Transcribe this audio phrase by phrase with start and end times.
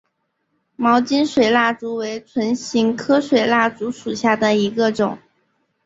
[0.75, 5.19] 毛茎水蜡烛为唇形科水蜡烛属下的一个种。